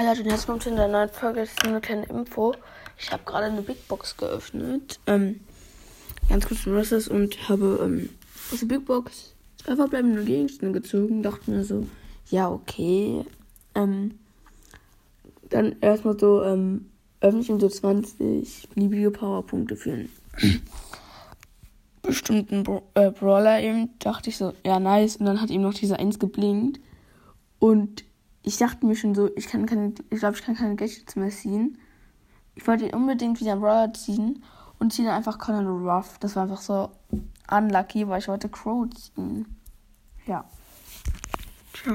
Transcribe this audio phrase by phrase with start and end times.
[0.00, 1.40] Hallo und herzlich willkommen zu einer neuen Folge.
[1.40, 2.54] Das ist nur eine kleine Info.
[2.96, 4.98] Ich habe gerade eine Big Box geöffnet.
[5.06, 5.40] Ähm,
[6.26, 8.08] ganz kurz zum Rest und habe ähm,
[8.50, 11.22] aus der Big Box zwei verbleibende Gegenstände gezogen.
[11.22, 11.86] Dachte mir so,
[12.30, 13.26] ja, okay.
[13.74, 14.18] Ähm,
[15.50, 16.86] dann erstmal so, ähm,
[17.20, 20.12] öffne ich so 20 beliebige Powerpunkte für einen
[22.00, 23.90] bestimmten Bra äh, Brawler eben.
[23.98, 25.16] Dachte ich so, ja, nice.
[25.16, 26.80] Und dann hat ihm noch diese 1 geblinkt.
[27.58, 28.04] Und
[28.42, 31.30] ich dachte mir schon so, ich kann keine, ich glaube, ich kann keine Gadgets mehr
[31.30, 31.78] ziehen.
[32.54, 34.42] Ich wollte ihn unbedingt wieder Brawler ziehen
[34.78, 36.18] und ziehe dann einfach Conan Ruff.
[36.18, 36.90] Das war einfach so
[37.50, 39.56] unlucky, weil ich wollte Crow ziehen.
[40.26, 40.44] Ja.
[41.74, 41.94] Ciao.